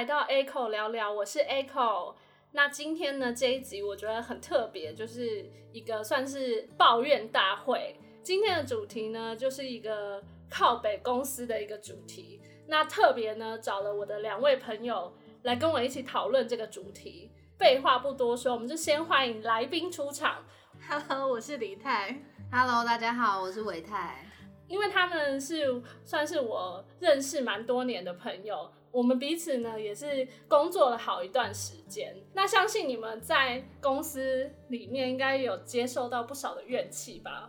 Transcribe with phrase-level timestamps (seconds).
[0.00, 2.14] 来到 Echo 聊聊，我是 Echo。
[2.52, 5.44] 那今天呢这一集我觉得很特别，就是
[5.74, 7.94] 一个算是抱怨大会。
[8.22, 12.40] 今天的主题呢就是一个靠北公司的一个主题。
[12.66, 15.12] 那特别呢找了我的两位朋友
[15.42, 17.30] 来跟我一起讨论这个主题。
[17.58, 20.46] 废话不多说，我们就先欢迎来宾出场。
[20.88, 22.18] Hello，我是李泰。
[22.50, 24.24] Hello，大家好，我是维泰。
[24.66, 32.14] 因为他们是算是我认识蛮多年的朋友，我们彼此呢也是工作了好一段时间。
[32.34, 37.46] 那相信你们在公司里面应该有接受到不少的怨气吧？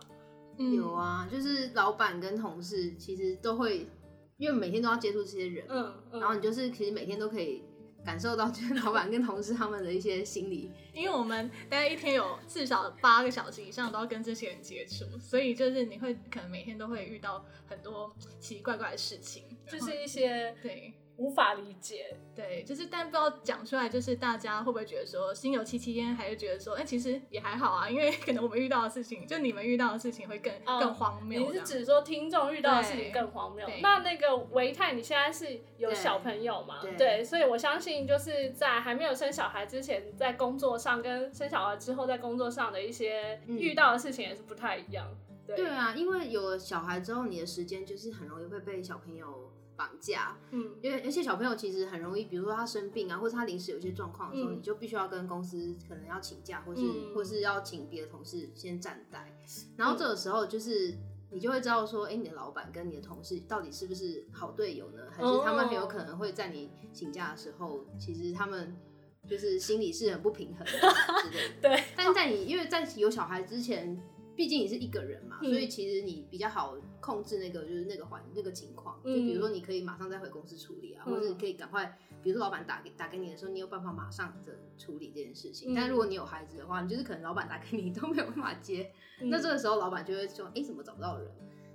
[0.58, 3.86] 嗯有，啊，就是老板跟同事其实都会，
[4.36, 7.64] 因为每天都要接触这些人，嗯嗯，然后你就是其实每天都可以
[8.04, 10.70] 感受到，就是老板跟同事他们的一些心理。
[10.92, 20.92] 因为我们大概一天有至少八个小时以上都要跟这些人接触，所以就是你会可能每天都会遇到很多奇奇怪怪的事情，就是一些对
[21.22, 22.16] 无法理解。
[22.34, 31.62] 对，就是但不知道讲出来，就是大家会不会觉得说心有戚戚焉，还是觉得说，哎、其实也还好啊，因为可能我们遇到的事情，就你们遇到的事情会更、哦更荒谬你是。
[31.64, 33.64] 指说听众遇到的事情更荒谬？
[33.80, 36.80] 那那个维泰，你现在是有小朋友嘛？
[36.82, 45.06] 对对，所以我相信就是在还没有生小孩之前，在工作上跟生小孩之后在工作上的一些嗯遇到的事情也是不太一样。
[45.46, 59.36] 对，对啊，因为有了小孩之后，你的时间就是很容易会被小朋友绑架，嗯，因为而且小朋友其实很容易，比如说他生病啊，或者他临时有一些状况的时候，嗯你就必须要跟公司可能要请假，或是、嗯或是要请别的同事先暂待，
[59.76, 60.96] 然后这个时候就是。
[61.34, 65.04] 你就会知道说，哎、你的老板跟你的同事到底是不是好队友呢？
[65.10, 68.76] 还是他们很有可能会在你请假的时候，其实他们
[69.26, 71.54] 就是心里是很不平衡的之类的。
[71.74, 73.98] 对，但是在你因为在有小孩之前，
[74.36, 78.96] 毕竟你是一个人嘛，嗯所以其实你比较好控制那个就是那个环那个情况。
[79.04, 85.72] 就嗯比如说你可以马上再回公司处理啊，嗯或者你可以赶快，比如说老板打给打给你的时候，你有办法马上的处理这件事情。
[85.72, 91.28] 嗯但如果你有孩子的话，你就是可能老板打给你 都没有办法接，嗯那这个时候老板就会说，哎、怎么找不到人？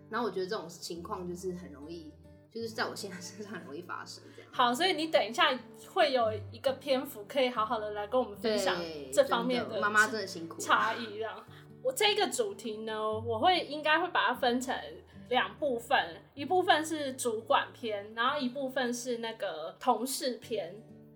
[0.10, 2.12] 然后我觉得这种情况就是很容易，
[2.50, 4.50] 就是在我现在身上很容易发生这样。
[4.54, 5.58] 好，所以你等一下
[5.94, 11.18] 会有一个篇幅可以好好的来跟我们分享对，这方面的妈妈真的辛苦差异。
[11.18, 11.46] 这样，
[11.88, 14.78] 我这个主题呢，我会应该会把它分成
[15.30, 20.76] 两部分，一部分是主管篇，然后一部分是那个同事篇。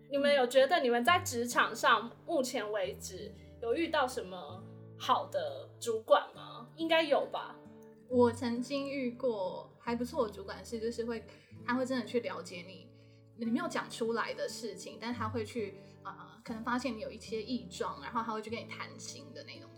[0.10, 4.64] 你们有觉得你们在职场上目前为止有遇到什么
[4.98, 6.70] 好的主管吗？
[6.78, 7.54] 应该有吧。
[8.08, 11.22] 我曾经遇过还不错的主管是，就是会
[11.66, 12.88] 他会真的去了解你，
[13.36, 16.14] 你没有讲出来的事情，但他会去呃，
[16.46, 19.70] 可能发现你有一些异状，然后他会去跟你谈心的那种。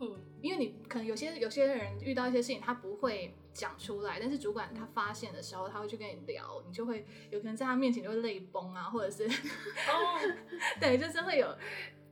[0.00, 10.36] 嗯，因为你可能有些有些人遇到一些事情，他不会讲出来，但是主管他发现的时候，他会去跟你聊，你就会有可能在他面前就会泪崩啊，或者是哦，
[10.80, 11.48] 对，就是会有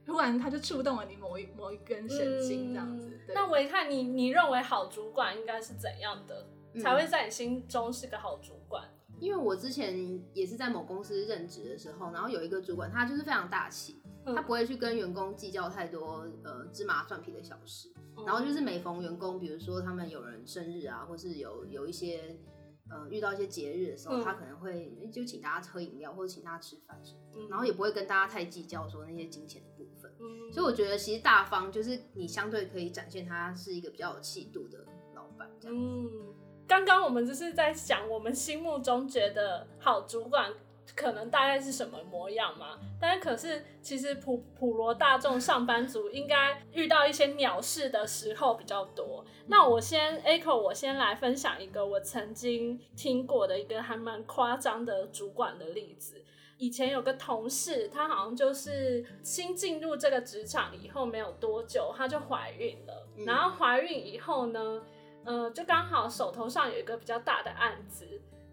[0.05, 3.21] 突然他就触动了你某一某一根神经这样子。
[3.35, 8.83] 那我一看你，你认为好主管应该是怎样的，嗯才会在你心中是个好主管？
[9.19, 22.37] 因为我之前也是在某公司任职的时候，然后有一个主管，他就是非常大气，嗯他不会去跟员工计较太多呃芝麻蒜皮的小事，嗯然后就是每逢员工，比如说他们有人生日啊，或是有有一些
[22.91, 24.25] 呃遇到一些节日的时候，嗯。
[24.25, 30.13] 他可能会就请大家喝饮料或者请大家吃饭什么然后也不会跟大家太计较说那些金钱的部分。
[30.21, 30.53] 嗯。
[30.53, 35.77] 所以我觉得其实大方就是你相对可以展现他是一个比较有气度的老板这样。
[35.77, 36.11] 嗯，
[36.67, 40.53] 刚刚我们就是在想我们心目中觉得好主管
[40.95, 49.25] 可能大概是什么模样嘛，但是可是其实普普罗大众上班族应该遇到一些鸟事的时候比较多。
[49.47, 56.23] 那我先 Echo，我先来分享一个我曾经听过的一个还蛮夸张的主管的例子。
[56.59, 63.07] 以前有个同事，她好像就是新进入这个职场以后没有多久，她就怀孕了。
[63.19, 64.83] 嗯然后怀孕以后呢，
[65.25, 68.07] 呃，就刚好手头上有一个比较大的案子，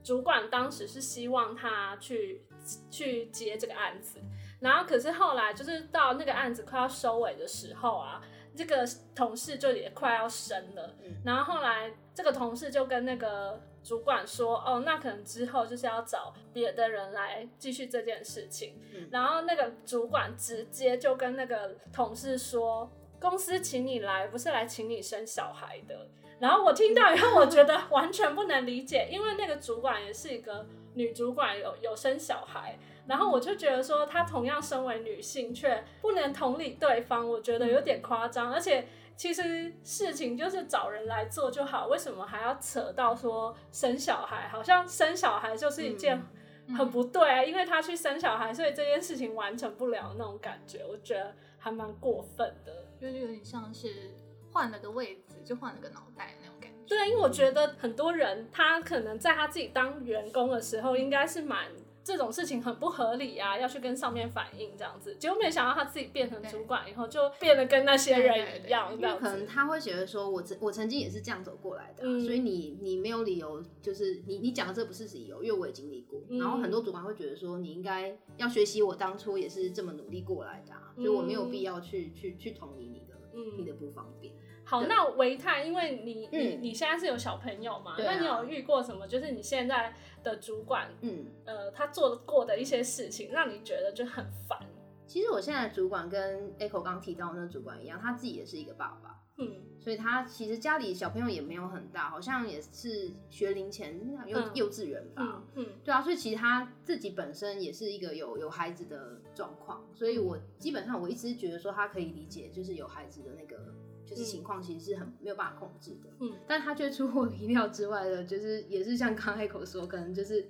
[0.04, 2.46] 主管当时是希望他去
[2.92, 4.20] 去接这个案子，
[4.60, 8.22] 然后可是后来就是到那个案子快要收尾的时候啊，
[8.56, 8.86] 这个
[9.16, 18.80] 同事就也快要生了，嗯然后后来这个同事就跟那个主管说，哦，那可能之后就是要找别的人来继续这件事情。
[18.94, 22.90] 嗯然后那个主管直接就跟那个同事说，
[23.20, 26.08] 公司请你来不是来请你生小孩的。
[26.44, 38.52] 然后我听到以后，我觉得完全不能理解，因为那个主管也是一个女主管有，有生小孩，然后我就觉得说，她同样身为女性，却不能同理对方，我觉得有点夸张。
[38.52, 38.86] 而且
[39.16, 44.50] 其实事情就是找人来做就好，为什么还要扯到说生小孩？
[44.50, 46.22] 好像生小孩就是一件
[46.68, 52.86] 嗯很不对啊，因为她去生小孩，所以这件事情完成不了那种感觉，我觉得还蛮过分的。
[53.00, 54.12] 就有点像是
[54.52, 56.78] 换了个位置，就换了个脑袋那种感觉。
[56.88, 61.68] 对，因为我觉得很多人他可能在他自己当员工的时候，应该是蛮。
[62.06, 76.22] 这种事情很不合理啊，要去跟上面反映这样子，结果没想到他自己变成主管以后，就变得跟那些人一样，因为可能他会觉得说，我曾我曾经也是这样走过来的，所以你你没有理由，就是你你讲的这不是理由，因为我也经历过。
[76.38, 83.16] 然后很多主管会觉得说，你应该要学习我当初也是这么努力过来的，所以我没有必要去去去同意你的
[83.58, 84.34] 你的不方便。
[84.66, 87.96] 好，那维泰，因为你你你现在是有小朋友嘛？
[87.98, 89.06] 那你有遇过什么？
[89.08, 89.94] 就是你现在
[90.24, 94.58] 的主管，嗯，呃，他做过的一些事情，让你觉得就很烦。
[95.06, 113.76] 其实我现在的主管跟 Echo 刚提到那主管一样，他自己也是一个爸爸，嗯，所以他其实家里小朋友也没有很大，好像也是学龄前幼幼稚园吧，嗯，对啊，所以其实他自己本身也是一个有有孩子的状况，所以我基本上我一直觉得说他可以理解，就是有孩子的那个。
[114.06, 120.50] 就是情况其实是很没有办法控制的，嗯，但他却出乎意料之外的，就是也是像刚开口说，可能就是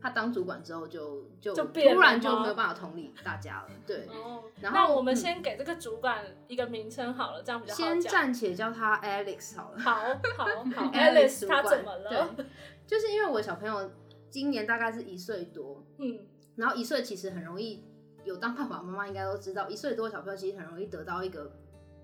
[0.00, 4.06] 他当主管之后就就突然就没有办法同理大家了，对。
[4.08, 9.78] 哦，然后我们先给这个主管一个名称好了，这样比较好先暂且叫他 Alex 好了。
[9.78, 9.94] 好，
[10.36, 12.34] 好，好， Alex，他怎么了？
[12.36, 12.46] 对，
[12.86, 13.90] 就是因为我小朋友
[14.30, 16.20] 今年大概是一岁多，嗯，
[16.56, 17.84] 然后一岁其实很容易
[18.24, 21.52] 有当爸爸妈妈应该都知道，一岁多小朋友其实很容易得到一个。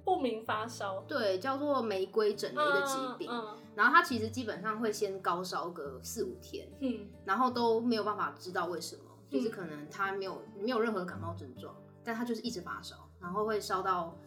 [0.05, 3.31] 不明发烧，对，叫做玫瑰疹的一个疾病，
[3.75, 14.19] 然后他其实基本上会先高烧个四五天，嗯，然后都没有办法知道为什么，就是可能他没有没有任何感冒症状，但他就是一直发烧，然后会烧到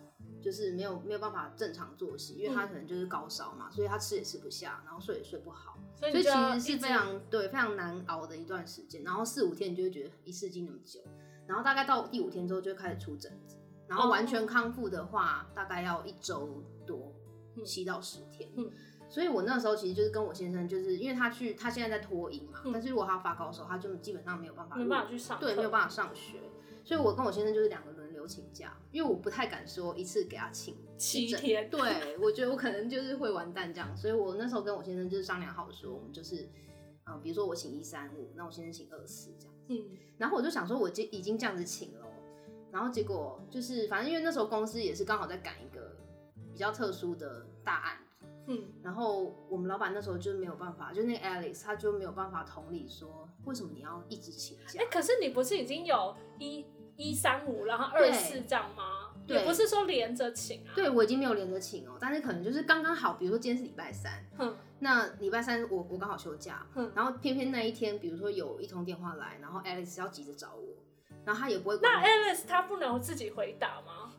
[0.42, 11.00] 就是没有没有办法正常作息，因为他可能就是高烧嘛，所以他吃也吃不下，然后睡也睡不好，所以其实是非常对非常难熬的一段时间，然后四五天你就会觉得一次经那么久，
[11.48, 13.58] 然后大概到第五天之后就开始出疹子。
[13.94, 17.14] 然后完全康复的话，大概要一周多，
[17.64, 18.50] 七到十天。
[18.56, 18.72] 嗯，
[19.08, 26.40] 所以我那时候其实就是跟我先生，就是因为他去，他现在在托婴嘛，但是如果他发高烧，他就基本上没有办法，没办法去上，对，没有办法上学。
[26.84, 33.96] 所以我跟我先生就是两个轮流请假，因为我不太敢说一次给他请七天，对我觉得我可能就是会完蛋这样。
[33.96, 36.50] 所以我那时候跟我先生就是商量好说，我们就是，
[37.06, 39.54] 嗯，比如说我请一三五，那我先生请二四这样。
[39.70, 42.06] 嗯，然后我就想说，我就已经这样子请了。
[42.74, 45.96] 然后结果就是，反正因为那时候公司也是刚好在赶一个
[46.52, 47.98] 比较特殊的大案，
[48.48, 54.82] 嗯，然后我们老板那时候就没有办法，就那个 Alice，他就没有办法同理说，为什么你要一直请假？
[54.82, 56.66] 哎，可是你不是已经有一
[56.98, 59.12] 一三五，然后二四这样吗？
[59.28, 60.74] 对，不是说连着请啊？
[60.76, 70.83] 对，我已经没有连着请哦，但是可能就是刚刚好，比如说今天是礼拜三，嗯，那礼拜三我我刚好休假，嗯，然后偏偏那一天，比如说有一通电话来，然后 Alice 要急着找我。
[71.26, 71.80] 然后他也不会。
[71.82, 74.12] 那 Alice 他不能自己回答吗？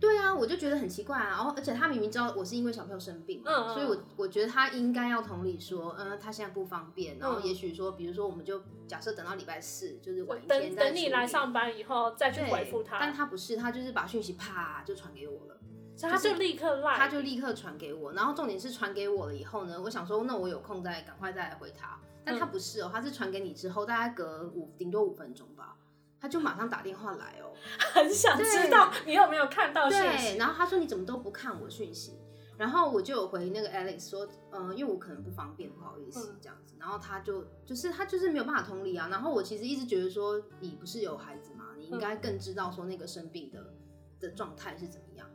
[0.00, 1.28] 对啊，我就觉得很奇怪啊。
[1.28, 7.18] 然后，而且他明明知道我是因为小朋友生病，嗯，所以我我觉得他应该要同理说，嗯，他现在不方便。
[7.18, 12.98] 然后，也许说，比如说，我们就假设等到礼拜四，就是晚一天等等你来上班以后再去回复他。
[12.98, 15.56] 但他不是，他就是把讯息啪就传给我了，
[15.94, 18.12] 所以他就立刻赖，他就立刻传给我。
[18.12, 21.96] 然后重点是传给我了以后呢，我想说，那我有空再赶快再来回他。
[22.24, 25.76] 但他不是哦，他是传给你之后，大概隔五顶多五分钟吧。
[26.22, 27.50] 他就马上打电话来哦，
[27.92, 30.36] 很想知道你有没有看到讯息。
[30.36, 32.16] 然后他说你怎么都不看我讯息，
[32.56, 36.76] 然后我就有回那个 Alex 说，嗯，因为我可能不方便，不好意思这样子。
[36.78, 39.08] 然后他就就是他就是没有办法同理啊。
[39.10, 41.70] 然后我其实一直觉得说，你不是有孩子吗？
[41.76, 43.74] 你应该更知道说那个生病的
[44.20, 45.28] 的状态是怎么样。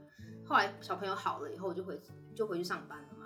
[0.46, 2.00] 后来小朋友好了以后，我就回
[2.34, 3.17] 就回去上班了。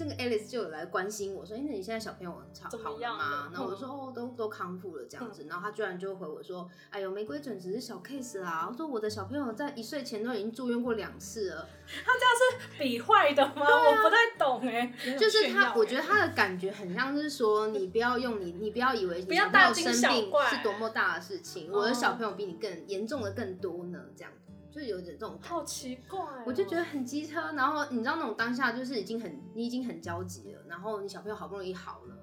[0.00, 13.66] 这个 Alice 就有来关心我说：“哎，那你现在小朋友好好了吗？”然后我说：“哦，都都康复了这样子。”然后他居然就回我说：“哎呦，玫瑰疹只是小 case 啦。”我说：“我的小朋友在一岁前都已经住院过两次了。”他这样是比坏的吗？
[13.66, 14.90] 我不太懂哎。
[15.18, 24.32] 就是他，我觉得他的感觉很像是说：“你不要用你，你不要以为你小朋友生病是多么大的事情，我的小朋友比你更严重的更多呢。”这样。
[24.70, 27.52] 就有点这种，好奇怪，我就觉得很机车。
[27.52, 30.62] 然后你知道那种当下就是已经很，你已经很焦急了。
[30.68, 32.16] 然后你小朋友好不容易好了，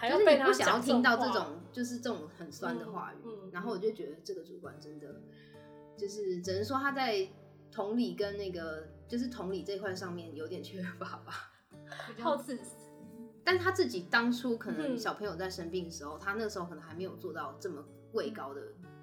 [0.00, 3.50] 就是你不想要听到这种，就是这种很酸的话语。
[3.52, 5.20] 然后我就觉得这个主管真的，
[5.96, 7.28] 就是只能说他在
[7.70, 11.52] 同理跟那个就是同理这块上面有点缺乏吧，
[12.18, 12.76] 好自私。
[13.42, 18.62] 但他自己当初可能小朋友在生病的时候，他那个时候可能还没有做到这么位高的。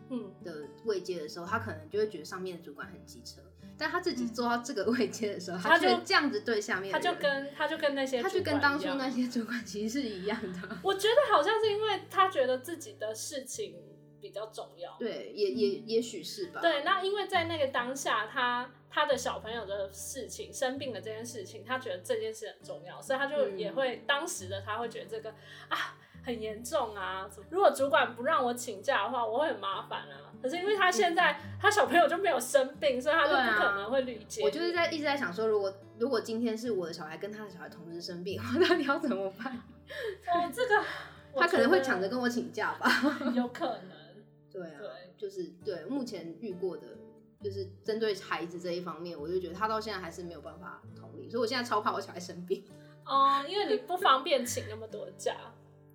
[0.10, 3.42] 嗯的位阶的时候，他可能就会觉得上面的主管很机车，
[3.78, 10.78] 但他自己做到这个位阶的时候，他就这样子对下面他的人，就跟他就跟那些他就跟当初那些主管其实是一样的。
[10.84, 13.76] 我觉得好像是因为他觉得自己的事情
[14.20, 14.96] 比较重要。
[14.98, 16.62] 对，也也也许是吧。
[16.62, 25.32] 对，那因为在那个当下，他他的小朋友的事情生病的这件事情，他觉得这件事很重要，所以他就嗯也会、当时的他会觉得这个
[25.70, 25.98] 啊
[26.28, 27.28] 很严重啊。
[27.50, 30.28] 如果主管不让我请假的话，我会很麻烦啊。
[30.42, 34.46] 可是因为他现在、他小朋友就没有生病，所以他就不可能会理解你。
[34.46, 39.54] 我就是在一直在想说，如果如果今天是我的小孩跟他的小孩同时生病，我到底要怎么办？
[40.28, 40.84] 哦，这个
[41.40, 42.92] 他可能会抢着跟我请假吧。
[43.34, 43.92] 有可能。
[44.52, 46.88] 对啊，对就是对目前遇过的，
[47.42, 52.64] 就是针对孩子这一方面，我就觉得他到现在还是没有办法同理，所以我现在超怕我小孩生病。
[53.06, 55.36] 哦，因为你不方便请那么多假。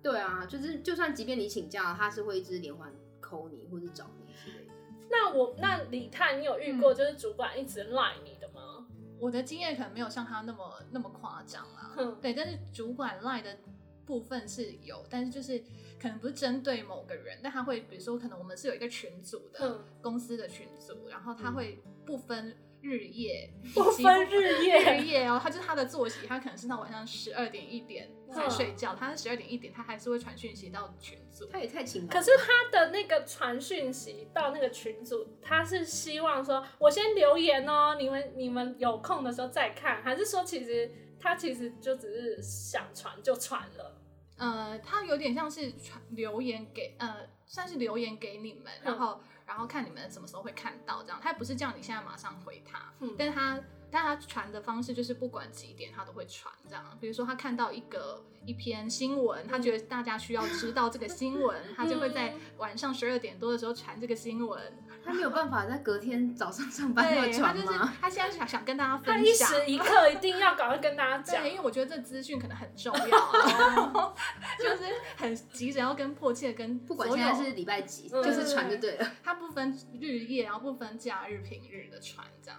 [0.03, 4.73] 对啊，就是就算即便你请假，他是会一直连环扣你或者找你之类的。
[5.09, 8.85] 那我那李探，你有遇过就是主管一直赖你的吗？
[9.19, 13.57] 我的经验可能没有像他那么那么夸张啦哼，对，但是主管赖的
[14.05, 15.57] 部分是有，但是就是
[16.01, 32.13] 可能不是针对某个人，但他会比如说可能我们是有一个群组的、嗯公司的群组，然后他会不分日夜，不分日 夜日夜哦，他就是他的作息，他可能是到晚上十二点一点才睡觉，他十二点一点他还是会传讯息到群组，他也太勤劳了。
[32.13, 44.01] 可是他的那个传讯息到那个群组，他是希望说，我先留言哦，你们你们有空的时候再看，还是说其实他其实就只是想传就传了？
[44.35, 51.19] 呃，他有点像是传留言给呃，算是留言给你们，然后、然后看你们什么时候会看到这样。
[51.21, 53.59] 他不是叫你现在马上回他，嗯但是他
[53.93, 56.83] 但他传的方式就是不管几点他都会传这样。
[56.99, 64.59] 比如说他看到一个一篇新闻，他觉得大家需要知道这个新闻，他就会在晚上十二点多的时候传这个新闻。
[65.05, 67.93] 他没有办法在隔天早上上班要对，他就是传吗？
[67.99, 69.49] 他现在想想跟大家 他一分享。
[69.49, 71.51] 时一 刻一定要赶快跟大家讲对，。
[71.51, 74.15] 因为我觉得这资讯可能很重要啊，
[74.57, 74.85] 就是
[75.17, 79.11] 很急着要跟迫切地跟不管现在是礼拜几，嗯就是传就对了。
[79.21, 82.57] 他不分日夜，然后不分假日、平日的传这样。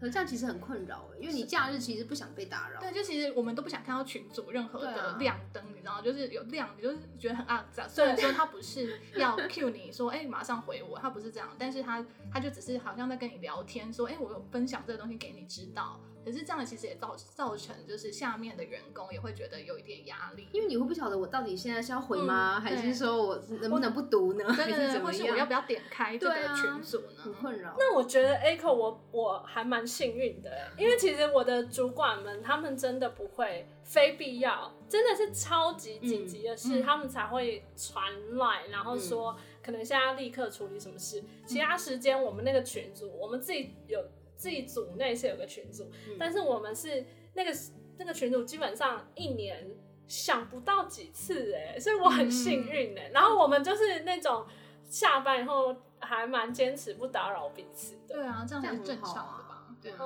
[0.00, 2.80] 可这样其实很困扰哎，因为你假日其实不想被打扰。
[2.80, 7.88] 对，就其实我们都不想看到群组任何的亮灯，你知道，就是有亮，你就是觉得很肮脏。
[7.88, 16.00] 虽然说他不是要 cue 你说，哎、马上回我，他不是这样，但是他他就只是好像在跟你聊天，说，哎、我有分享这个东西给你知道。
[16.28, 20.46] 可是这样其实也造造成就是下面的员工也会觉得有一点压力。
[20.52, 24.44] 因为你会不晓得我到底现在是要回吗，还是说我能不能不读呢？
[24.52, 25.48] 还对对对，或是我要？
[25.48, 27.22] 不要点开这个群组呢？
[27.22, 27.74] 很困扰。
[27.78, 38.04] 那我觉得 Echo 我我还蛮幸运的欸，因为其实我的主管们他们真的不会非必要，真的是超级紧急的事，嗯嗯他们才会传
[38.36, 41.24] 来，然后说可能现在要立刻处理什么事。
[41.46, 44.04] 其他时间我们那个群组，我们自己有
[44.38, 47.04] 自己组内是有个群组，嗯但是我们是
[47.34, 47.52] 那个
[47.98, 49.68] 那个群组基本上一年
[50.06, 53.10] 想不到几次哎，所以我很幸运哎。
[53.12, 54.46] 然后我们就是那种
[54.88, 58.14] 下班以后还蛮坚持不打扰彼此的。
[58.14, 59.66] 对啊，这样才是正样很好啊常的吧？
[59.82, 59.98] 对啊。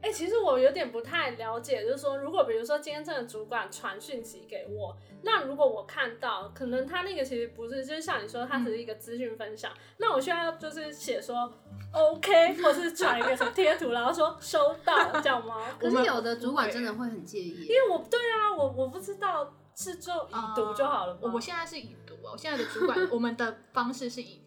[0.00, 11.52] 哦，哎、其实我有点不太了解，就是说，如果比如说今天这个主管传讯息给我，那如果我看到，可能他那个其实不是，就是像你说，他只是一个资讯分享，那我需要就是写说
[11.92, 15.56] OK，或是传一个什么贴图，然后说收到，这样吗？
[15.78, 24.39] 可我们是有的主管真的会很介意因，为我对啊，我我不知道是就已读就好了我我现在是已读啊，我现在的主管， 我们的方式是已读。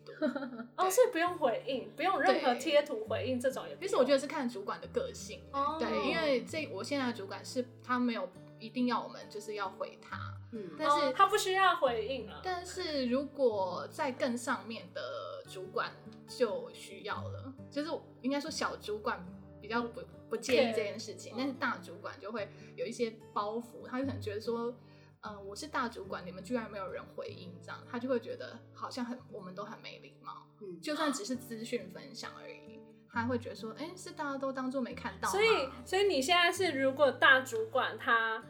[0.78, 3.82] 哦，所以不用回应，不用任何贴图回应这种也不。
[3.82, 8.30] 其实我觉得是看主管的个性，哦对，因为这我现在的主管是他没有
[8.60, 10.18] 一定要我们就是要回他，
[10.52, 12.42] 嗯，但是、哦他不需要回应了。
[12.44, 15.02] 但是如果在更上面的
[15.50, 15.92] 主管
[16.28, 17.92] 就需要了，就是
[18.22, 19.26] 应该说小主管
[19.62, 24.74] 比较不不介意这件事情嗯但是大主管就会有一些包袱，他就可能觉得说。
[25.24, 30.46] 呃，我是大主管，你们居然没有人回应，这样他就会觉得好像很我们都很没礼貌。
[30.62, 32.80] 嗯就算只是资讯分享而已，
[33.12, 35.30] 他会觉得说，哎、是大家都当做没看到。
[35.30, 38.44] 所以，所以你现在是，如果大主管他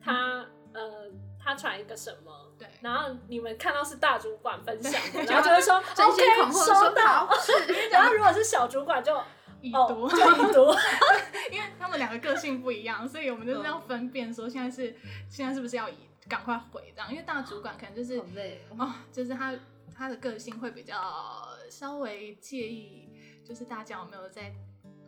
[0.00, 7.28] 他呃他传一个什么，对然后你们看到是大主管分享的，然后就会说 OK 收到，
[7.92, 9.14] 然后如果是小主管就
[9.68, 10.72] 已哦读，就已读，
[11.52, 14.94] 因为他们两个个性不一样，所以我们就是要分辨说现在是
[15.28, 15.94] 现在是不是要以
[16.28, 18.24] 赶快回这样，因为大主管可能就是哦。
[18.78, 19.54] 哦，就是他
[19.94, 23.08] 他的个性会比较稍微介意，
[23.44, 24.52] 就是大家有没有在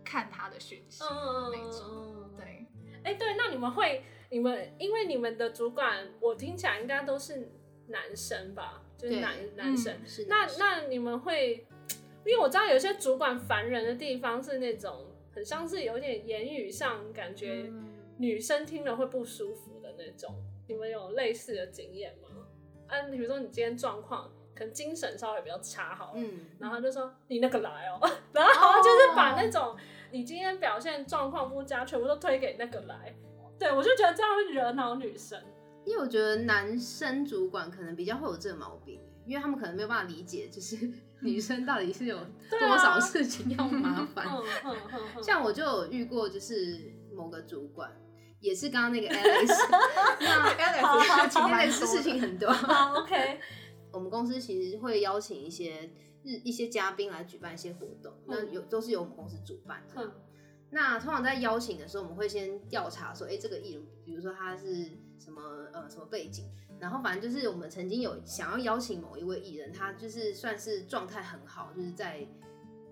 [0.05, 2.67] 看他的讯息嗯那种，对。
[3.05, 7.53] 哎、对，那你们会，你们因为你们的主管，我听起来应该都是
[7.87, 9.95] 男生吧，就是男男生。
[9.95, 10.07] 嗯。
[10.07, 11.67] 是的那那你们会，
[12.29, 20.35] 因为我知道有些主管烦人的地方是那种很像是有点言语上感觉嗯女生听了会不舒服的那种。
[20.67, 22.29] 你们有类似的经验吗？
[22.89, 27.99] 啊，比如说你今天状况可能精神稍微比较差好了，嗯，然后他就说你那个来哦，
[28.33, 29.75] 然后好像就是把那种
[30.11, 33.15] 你今天表现状况不佳，全部都推给那个来。
[33.59, 35.43] 对我就觉得这样会惹恼女生。
[35.87, 40.77] 因为我觉得男生主管可能比较会有这个毛病，因为他们可能没有办法理解，就是
[41.21, 42.19] 女生到底是有
[42.51, 44.27] 多少事情要麻烦。
[45.23, 47.91] 像我就有遇过，就是某个主管，
[48.41, 49.47] 也是刚刚那个 Alex，
[50.21, 52.51] 那 Alex 事情蛮 Alex 多事情很多。
[52.53, 53.41] 好 OK，
[53.93, 55.91] 我们公司其实会邀请一些
[56.23, 60.03] 日一些嘉宾来举办一些活动，那嗯有都是由我们公司主办的。
[60.03, 60.13] 嗯
[60.71, 64.85] 那通常在邀请的时候，我们会先调查说，哎、这个艺人，比如说他是
[65.19, 65.41] 什么
[65.73, 66.45] 呃什么背景，
[66.81, 72.27] 然后反正就是我们曾经有想要邀请某一位艺人，他就是算是状态很好，就是在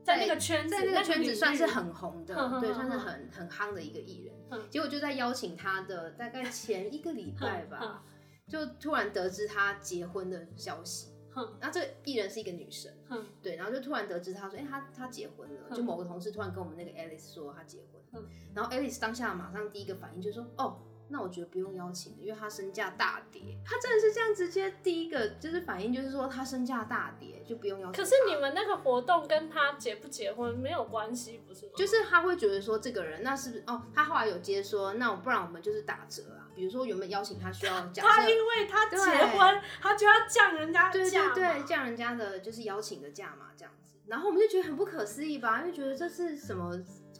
[0.04, 4.34] 在那个圈子在那个圈子算是很红的，对，算是很很夯的一个艺人。
[4.50, 8.04] 嗯结果就在邀请他的大概前一个礼拜嗯吧，
[8.48, 11.08] 就突然得知他结婚的消息。
[11.32, 11.56] 哼。
[11.60, 13.26] 然后这个艺人是一个女生，哼。
[13.42, 18.24] 对，然后就突然得知她说，哎、她她结婚了，嗯就某个同事突然跟我们那个 Alice 说她结婚，嗯
[18.54, 20.78] 然后 Alice 当下马上第一个反应就说，哦，
[21.08, 28.02] 那我觉得不用邀请了，因为他身价大跌，他真的是这样直接第一个就是反应就是说他身价大跌，就不用邀请。
[28.02, 31.72] 可是你们那个活动跟他结不结婚没有关系，不是吗？
[31.76, 33.82] 就是他会觉得说这个人，那是不是哦？
[33.94, 43.94] 他后来有接说，那我不然我们就是打折啊，比如说原本邀请他需要 假设他因为他结婚，他就要降人家对价对对，嘛这样人家的就是邀请的价嘛，这样子。
[44.06, 46.72] 然后我们就觉得很不可思议吧，因为觉得这是什么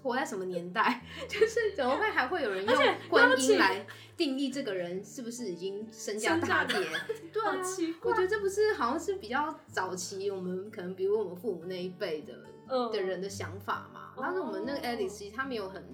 [0.07, 2.77] 活在什么年代， 就是怎么会还会有人用
[3.11, 3.87] 婚姻来
[4.17, 6.77] 定义这个人是不是已经身价大跌？
[7.33, 12.33] 对啊好奇，怪我觉得这不是好像是比较早期我们可能比如我们父母那一辈的
[12.69, 14.15] 嗯的人的想法嘛。
[14.19, 15.85] 但是我们那个哦 Alice 其实他没有很很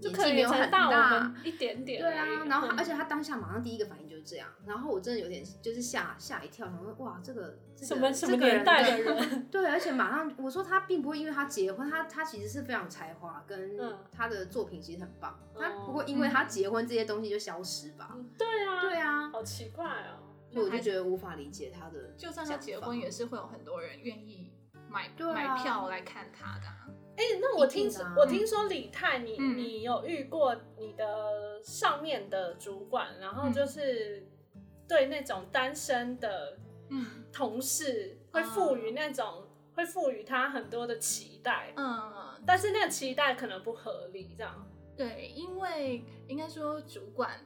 [0.00, 2.00] 就可能年纪没有很才大一点点。
[2.00, 18.12] 对啊，然后而且他当下马上第一个反应就是这样，然后我真的有点就是吓吓一跳，想说哇，这个这个什么什么这个年代的的人，对，而且马上我说他并不会因为他结婚，他他其实是非常有才华，跟嗯他的作品其实很棒，他哦不会因为他结婚这些东西就消失吧？
[18.14, 20.22] 嗯对啊，对啊，好奇怪哦。
[20.48, 24.52] 所以我就觉得无法理解他的，就算他结婚，也是会有很多人愿意
[24.88, 26.86] 买、啊买票来看他的啊。
[27.16, 29.56] 哎、那我听我听说李泰，你、嗯。
[29.58, 34.26] 你有遇过你的上面的主管，然后就是
[34.88, 36.58] 对那种单身的
[36.90, 37.24] 嗯。
[37.32, 44.66] 同事会赋予那种、会赋予他很多的期待，嗯，但是那个期待可能不合理，这样。
[44.96, 47.38] 对，因为应该说主管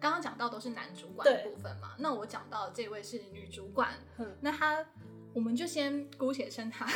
[0.00, 4.34] 刚刚讲到都是男主管的部分嘛，那我讲到这位是女主管，嗯。
[4.40, 4.82] 那她
[5.34, 6.86] 我们就先姑且称她，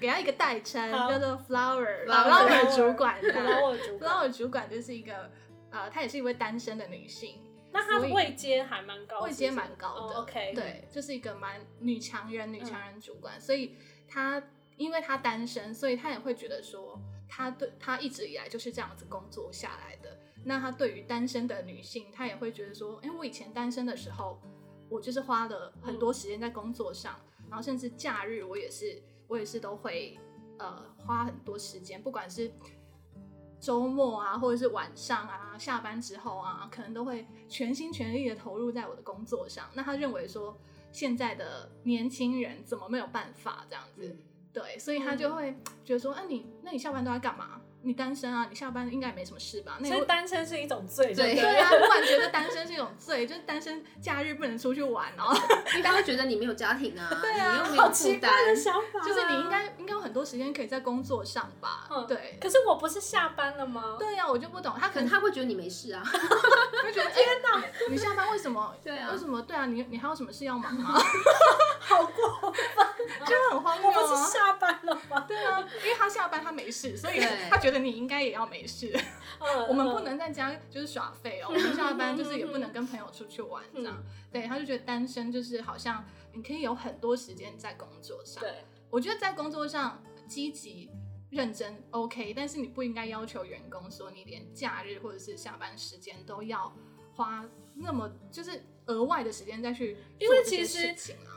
[0.00, 3.20] 给她一个代称叫做 Flower Flower 主管
[4.00, 5.30] ，，Flower 主管就是一个
[5.70, 7.40] 呃，她也是一位单身的女性，
[7.72, 13.76] 那他所以位阶还蛮高，位阶蛮高的、哦 OK，，对，就是一个蛮女强人、女嗯强人主管，所以
[14.08, 14.42] 她
[14.76, 20.18] 因为她单身，所以她也会觉得说，她对她一直以来就是这样子工作下来的。
[20.44, 24.40] 那她对于单身的女性，她也会觉得说，哎、我以前单身的时候，
[24.88, 27.18] 我就是花了很多时间在工作上，
[27.54, 30.18] 然后甚至假日我也是，我也是都会
[30.58, 32.50] 呃花很多时间，不管是
[33.60, 39.70] 周末啊，或者是晚上啊，下班之后啊，可能都会全心全力的投入在我的工作上。
[39.72, 40.58] 那他认为说，
[40.90, 44.04] 现在的年轻人怎么没有办法这样子？
[44.04, 44.18] 嗯，
[44.52, 45.52] 对，所以他就会
[45.84, 47.60] 觉得说，啊，你那你下班都在干嘛？
[47.84, 49.76] 你单身啊，你下班应该也没什么事吧？
[49.78, 55.34] 那你会所以单身是一种罪，对对啊，不管觉得单身是一种罪， 就是单身假日不能出去玩哦，
[55.72, 61.86] 因为他会觉得你没有家庭啊，对啊你又没有好负担奇怪，的想法啊，就是你应该应该有很多时间可以在工作上吧？
[61.90, 62.38] 嗯对。
[62.40, 63.96] 可是我不是下班了吗？
[63.98, 66.02] 对呀、我就不懂，他可可能能他会觉得你没事啊，
[66.82, 68.74] 会觉得，天哪，你下班为什么？
[68.82, 69.40] 对啊为什么？
[69.42, 70.94] 对啊，你你还有什么事要忙吗？
[71.80, 74.26] 好过分，就很荒谬我不是啊。
[74.26, 75.24] 下班了吗？
[75.28, 77.20] 对啊，因为他下班他没事，所以
[77.50, 78.92] 他觉得你应该也要没事。
[79.38, 84.02] 嗯 我们不能在家就是耍废哦，我们下班就是也不能跟朋友出去玩这样。
[84.30, 88.42] 对，他就觉得单身就是好像你可以有很多时间在工作上。
[88.42, 90.90] 对，我觉得在工作上积极
[91.30, 96.72] 认真 OK，但是你不应该要求员工说你连假日或者是下班时间都要
[97.16, 97.44] 花
[97.76, 100.94] 那么就是额外的时间再去因为其实。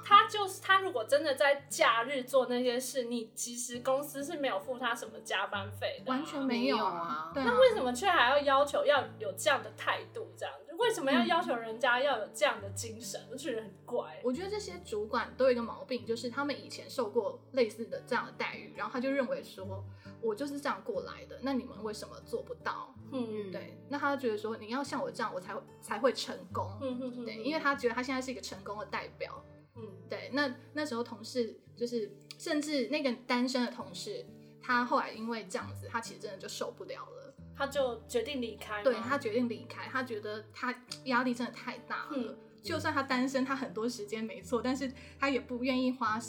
[0.10, 10.32] 他就是他，如果真的在假日做那些事，你其实公司是没有付他什么加班费的啊、完全没有啊那为什么却还要要求要有这样的态度？
[10.38, 13.20] 这样就为什么要要求人家要有这样的精神？
[13.32, 14.20] 我觉得很怪。
[14.24, 19.84] 我觉得这些主管都有一个毛病，就是他们以前受过类似的这样的待遇，然后他就认为说，
[20.22, 22.94] 我就是这样过来的，那你们为什么做不到？
[23.12, 26.70] 嗯，对，那他觉得说，你要像我这样，我才才会成功。
[26.82, 29.44] 嗯嗯嗯，对，因为他觉得他现在是一个成功的代表。
[29.76, 34.26] 嗯对，那那时候同事就是，甚至那个单身的同事，
[34.62, 37.27] 他后来因为这样子，他其实真的就受不了了，
[37.58, 38.84] 他就决定离开。
[38.84, 40.74] 对他决定离开，他觉得他
[41.06, 42.12] 压力真的太大了。
[42.16, 46.20] 嗯就算他单身，他很多时间没错，但是他也不愿意花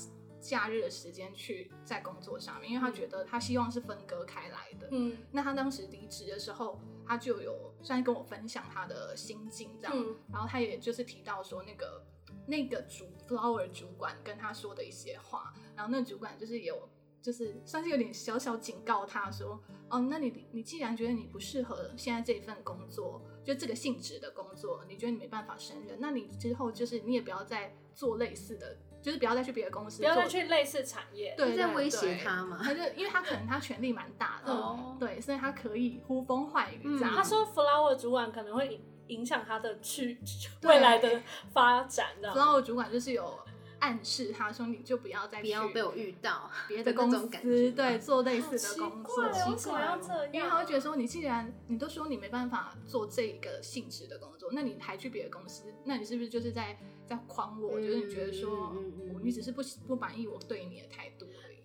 [0.41, 4.87] 假日的时间去在工作上面，因为他觉得他希望是分割开来的。
[4.93, 12.05] 嗯那他当时离职的时候，他就有算是跟我分享他的心境这样，嗯然后他也就是提到说那个
[12.47, 16.89] 那个主 flower 主管跟他说的一些话，然后那主管就是有
[17.21, 31.35] 就是算是有点小小警告他说，哦，那你你既然觉得你不适合现在这一份工作，就这个性质的工作，你觉得你没办法胜任，那你之后就是你也不要再做类似的，就是不要再去别的公司，不要再去类似产业。
[31.37, 37.13] 对对在威胁他嘛他就因为他可能他权力蛮大的，哦对，所以他可以呼风唤雨这样。
[37.13, 40.21] 嗯他说 flower 主管可能会影影响他的去
[40.63, 42.37] 未来的发展，这样。
[42.37, 43.39] flower 主管就是有
[43.81, 57.79] 暗示他说，你就不要再不去要被我遇到别的那公司种感觉，对做类似的工作，奇怪哦为什么要这样因为他会觉得说，你既然你都说你没办法做这个性质的工作，那你还去别的公司，那你是不是就是在在诓我？
[57.79, 58.75] 嗯就是你觉得说，
[59.23, 61.59] 你只是不不满意我对你的态度而已。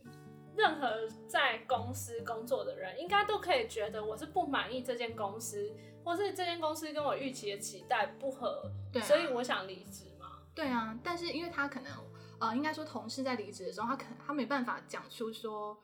[0.55, 0.87] 任何
[1.27, 5.73] 在公司工作的人，应该都可以觉得我是不满意这间公司，
[6.03, 10.12] 或是这间公司跟我预期的期待不合，对啊所以我想离职嘛。
[10.55, 11.91] 对啊，但是因为他可能
[12.39, 15.77] 呃，应该说同事在离职的时候，他可能他没办法讲出说。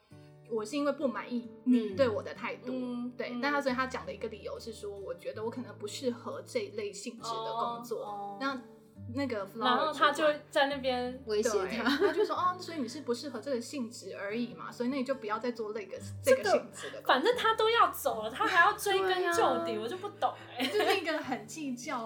[0.51, 8.03] 我是因为不满意你嗯对我的态度，嗯对，嗯但他所以他讲的一个理由是说，我觉得我可能不适合这一类性质的工作。
[8.03, 8.59] 哦那
[9.13, 11.97] 那个然后他就在那边威胁对，他。
[11.97, 21.99] 他就说哦，所以你是不适合这个性质而已嘛，所以那你就不要再做那个这个个性质的，反正他都要走了，他还要追根究底，我就不懂哎、就是一个很计较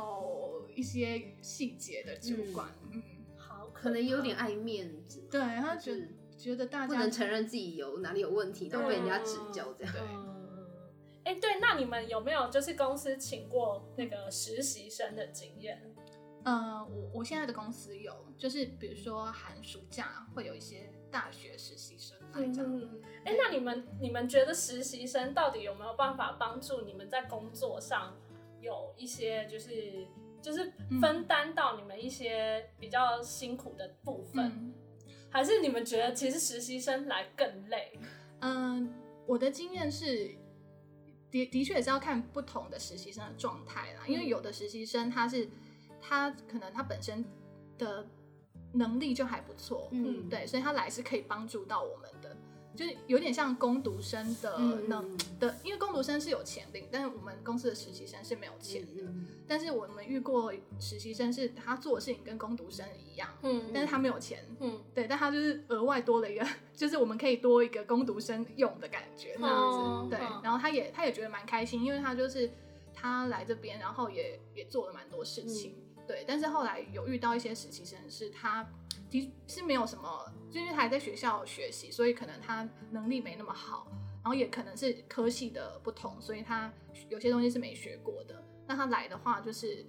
[0.76, 3.02] 一些细节的主管，嗯，
[3.38, 9.94] 好可能有点爱面子，对他觉觉得大家不能承认自己有哪里有问题，然后被人家指教这样。
[9.94, 10.02] 对。
[10.02, 10.68] 嗯，
[11.26, 15.82] 哎、对，那你们有没有就是公司请过那个实习生的经验？
[16.44, 22.70] 呃，我我现在的公司有，就是比如说寒暑假会有一些大学实习生来这样。
[22.70, 28.18] 嗯，哎、那你们你们觉得实习生到底有没有办法帮助你们在工作上
[28.60, 30.06] 有一些就是
[30.44, 34.74] 就是分担到你们一些比较辛苦的部分，嗯。
[35.32, 37.98] 还是你们觉得其实实习生来更累？
[38.42, 38.94] 嗯，
[39.26, 40.36] 我的经验是，
[41.32, 45.50] 的的确也是要看不同的实习生的状态啦，因为嗯有的实习生他是
[46.00, 47.26] 他可能他本身
[47.80, 48.06] 的
[48.74, 50.30] 能力就还不错，嗯。
[50.30, 52.23] 对，所以他来是可以帮助到我们的，
[52.76, 59.04] 就是有点像攻读生的嗯能、的，因为攻读生是有钱领，但是我们公司的实习生是没有钱的。
[59.04, 63.66] 嗯但是我们遇过实习生是他做的事情跟攻读生一样，嗯。
[63.74, 64.82] 但是他没有钱，嗯。
[64.96, 70.20] 对，但他就是额外多了一个， 就是我们可以多一个攻读生用的感觉这样子，对。
[70.42, 72.50] 然后他也他也觉得蛮开心，因为他就是
[72.94, 75.76] 他来这边，然后也也做了蛮多事情，
[76.08, 76.24] 对。
[76.28, 78.68] 但是后来有遇到一些实习生，是他
[79.10, 83.88] 的是没有什么，就因为他还在学校学习，所以可能他能力没那么好，
[84.24, 86.72] 然后也可能是科系的不同，所以他
[87.10, 88.44] 有些东西是没学过的。
[88.66, 89.86] 那他来的话，就是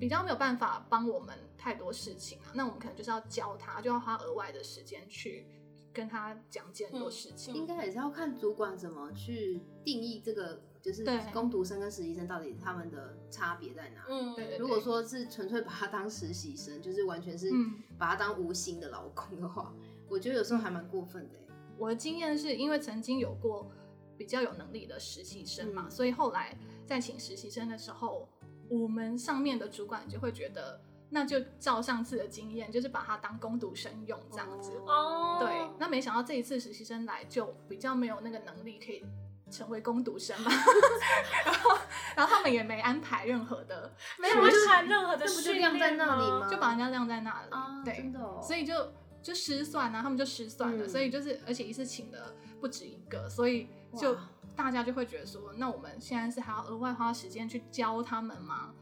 [0.00, 2.52] 比较没有办法帮我们太多事情啊。
[2.54, 5.46] 那我们可能就是要教他，就要花额外的时间去
[5.92, 7.54] 跟他讲解很多事情。
[7.54, 14.04] 应该也是要看主管怎么去定义这个，就是对工读生跟实习生到底他们的差别在哪。
[14.06, 19.72] 嗯，对对如果说是纯粹把他当实习生，就是完全是嗯把他当无形的劳工的话，
[20.10, 21.46] 我觉得有时候还蛮过分的欸。
[21.78, 23.70] 我的经验是因为曾经有过
[24.18, 28.28] 比较有能力的实习生嘛，嗯所以后来在请实习生的时候，
[28.68, 34.70] 我们上面的主管就会觉得，那就照上次的经验，就是把他当工读生用这样子。
[34.86, 39.02] 哦，对，那没想到这一次实习生来就比较没有那个能力可以
[39.50, 40.50] 成为攻读生嘛，
[41.44, 41.78] 然后
[42.16, 46.48] 然后他们也没安排任何的，没有安排任何的那不就训晾在那里吗？
[46.50, 47.94] 就把人家晾在那里，啊，对。
[47.96, 48.40] 真，的哦。
[48.42, 50.88] 所以就就失算啊，他们就失算了，嗯。
[50.88, 54.16] 所以就是而且一次请的不止一个，所以就
[54.56, 58.72] 大家就会觉得说，那我们现在是还要额外花时间去教他们吗？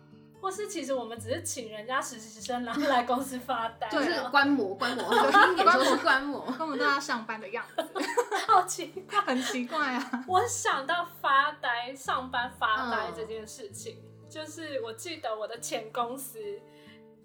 [0.42, 6.44] 或是其实我们只是请人家实习生，然后来公司发呆，就是观摩观摩，好听 一点说是观摩。
[6.46, 7.88] 跟我们大家上班的样子，
[8.48, 9.20] 好奇怪。
[9.20, 10.10] 很奇怪啊。
[10.26, 16.40] 我想到发呆、上班发呆嗯这件事情，就是我记得我的前公司，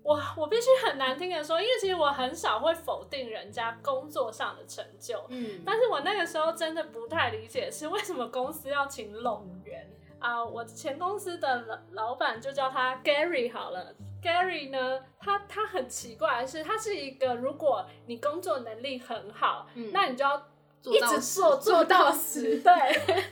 [0.03, 13.93] 我我必须很难听的说，因为其实我很少会否定人家工作上的成就，嗯，但是我那个时候真的不太理解是为什么公司要请拢员啊、我前公司的老老板就叫他 Gary 好了。
[14.21, 20.37] Gary 呢，他他很奇怪的是，他是一个如果你工作能力很好，嗯那你就要
[20.83, 22.73] 一直做做 做到死， 对。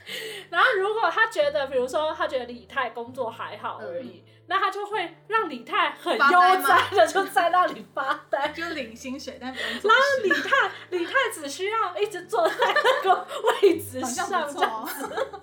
[0.52, 8.50] 然后如果他觉得，比如说他觉得李泰工作还好而已，那他就会让李泰很悠哉的就在那里发呆。
[8.56, 13.28] 就领薪水，但不用做然后，李泰李泰只需要一直坐在那个
[13.62, 15.06] 位置上这不错样子。
[15.06, 15.42] 哦。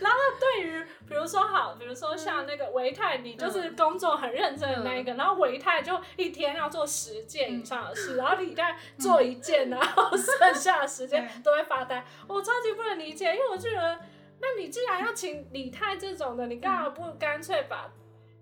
[0.00, 12.04] 然后对于比如说好，比如说像那个维泰，你就是工作很认真的那一个，然后维泰就一天要做十件以上的事，然后李泰做一件，然后剩下的时间都会发呆。
[12.26, 13.98] 我超级不能理解，因为我觉得，
[14.40, 17.90] 那你既然要请李泰这种的，你干嘛不干脆把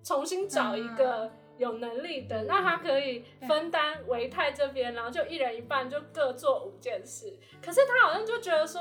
[0.03, 1.31] 重新找一个？
[1.59, 7.37] 有能力的，那他可以分担维泰这边，然后就一人一半，就各做五件事。
[7.61, 8.81] 可是他好像就觉得说，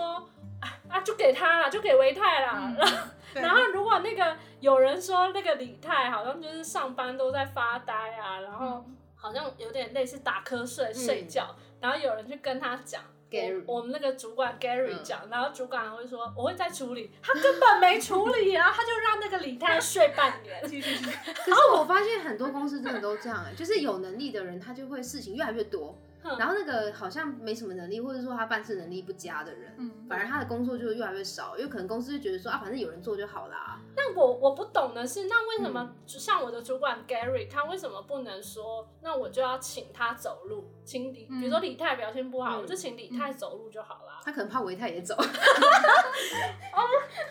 [0.61, 2.53] 啊啊，就给他啦，就给维泰啦。
[2.55, 2.97] 嗯然后
[3.33, 13.01] 对然后如果那个有人说那个李泰好像就是上班都在发呆啊，然后好像有点类似打瞌睡、睡觉，然后有人去跟他讲。
[13.29, 20.61] Gary 我我们那个主管 Gary 嗯讲，然后主管还会说我会再处理，他根本没处理啊，他就让那个李太睡半年。
[20.65, 21.11] 继续继续
[21.45, 25.95] 可是我发现很多公司真的都这样欸、就是有能力的人，他就会事情越来越多，哼
[26.37, 29.91] 然后那个好像没什么能力，或者说他办事能力不佳的人，嗯。
[30.09, 33.79] 反而他的工作就越来越少，因为可能公司就觉得说啊，反正有人做就好啦。
[33.95, 35.95] 那我我不懂的是，那为什么、嗯。
[36.07, 41.39] 像我的主管 Gary，他为什么不能说，那我就要请他走路，请李，嗯。
[41.39, 42.61] 比如说李泰表现不好，嗯。
[42.61, 44.21] 我就请李泰走路就好啦。
[44.23, 45.15] 他可能怕维泰也走，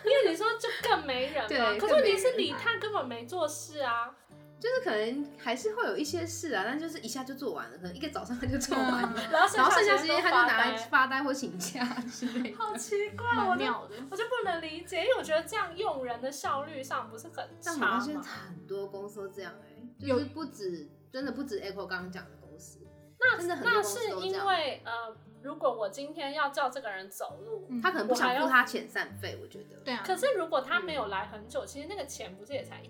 [0.03, 4.15] 因为你说就更没人嘛，可是你是李泰根本没做事啊。
[4.59, 12.57] 就是可能还是会有一些事啊，但就是一下就做完了，可能一个早上他就做完了，嗯然后然后剩下下时间他就拿来发呆或请假之类的。
[12.57, 18.29] 好奇怪，我就不能理解，因为我觉得这样用人的效率上不是很但我差发现在？
[18.29, 22.79] 很多公司都这样哎、有就是不止真的不止 Echo 刚刚讲的公司，
[23.19, 29.75] 那真的很多那公司是因都这样为呃，如果我今天要叫这个人走路，嗯他可能不想付他遣散费，我觉得。
[29.85, 32.89] 对啊，可是如果他没有来很久，其实那个钱不是也才一？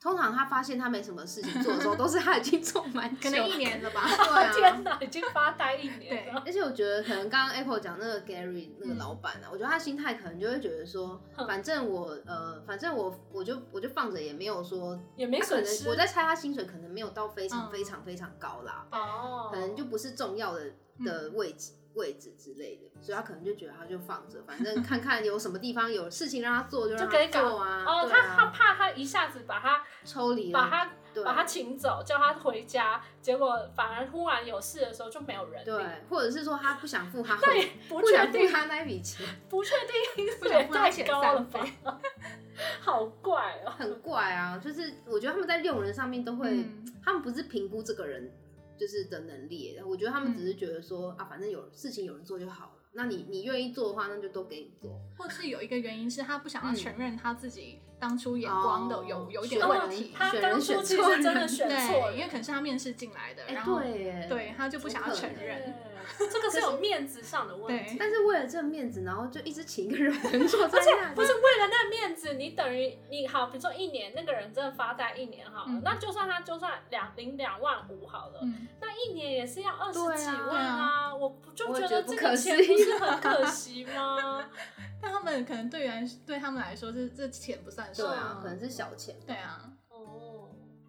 [0.00, 4.02] 通常他发现他没什么事情做的时候，都是他已经做蛮久，可能一年了吧。
[4.08, 4.82] 对啊 天。
[4.82, 6.42] 哪，已经发呆一年了。
[6.46, 20.62] 而且我觉得，可能刚刚 Apple 讲那个 Gary 那个老板啊，我觉得他心态可能就会觉得说，嗯反正我呃，反正我我就我就放着，也没有说也没他可损失能我在猜他薪水可能没有到非常嗯非常非常高啦，哦，可能就不是重要的
[21.04, 21.72] 的位置。
[21.94, 27.84] 位置之类的，所以他可能就觉得他就放着，反正看看有什么地方有事情让他做就让他做啊。
[27.86, 35.64] 哦，对他他啊，怕他一下子把他抽离了，把他对把他请走，叫他回家，结果反而忽然有事的时候就没有人。
[35.64, 37.40] 对，或者是说他不想付他那
[37.88, 39.74] 不确不想付定，他那笔钱，不确
[40.14, 41.98] 定，不想付他太遣高了散吧？
[42.80, 43.70] 好怪哦。
[43.70, 44.58] 很怪啊。
[44.58, 48.30] 就是我觉得他们在用人上面都会，嗯他们不是评估这个人
[48.80, 52.72] 就是的能力，我觉得他们只是觉得说、啊，反正有事情有人做就好了。
[52.92, 54.98] 那你你愿意做的话，那就都给你做。
[55.18, 60.12] 或是有一个原因是他不想要嗯承认他自己当初眼光的有、哦有一点问题。
[60.16, 65.74] 他选人当初其选错实真的人选错因为可能是他面试进来的，哎、然后对，对他就不想要承认。
[66.18, 67.96] 对这个是有面子上的问题。
[67.98, 70.12] 但是为了这面子，然后就一直请一个人
[70.48, 84.44] 坐在那里， 不是为了那面子，你等于你好，比如说一年那个人真的发呆一年好了，嗯那就算他就算两零两万五好了，嗯，那一年也是要二十几万啊，我不就觉得这个钱不是很可惜吗？
[85.02, 88.08] 但他们可能对原对他们来说，这这钱不算什么。
[88.10, 89.16] 对啊，可能是小钱。
[89.26, 89.72] 对啊，哦，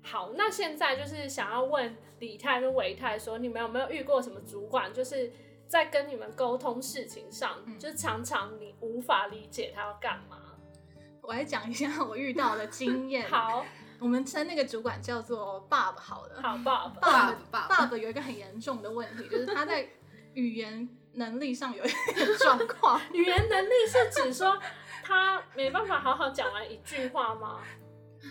[0.04, 5.32] 好，那现在就是想要问李泰跟韦泰说，你们有没有遇过什么主管，就是
[5.68, 10.38] 在跟你们沟通事情上，嗯就是常常你无法理解他要干嘛？
[11.22, 13.26] 我来讲一下 我遇到的经验。
[13.30, 13.64] 好，
[14.00, 16.42] 我们称那个主管叫做 Bob 好了。
[16.42, 19.88] 好，爸爸，爸爸爸 Bob 有一个很严重的问题，就是他在
[20.34, 23.00] 语言能力上有一点状况。
[23.14, 24.58] 语言能力是指说
[25.04, 27.60] 他没办法好好讲完一句话吗？